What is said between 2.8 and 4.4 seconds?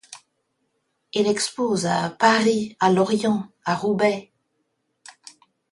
Lorient, à Roubaix...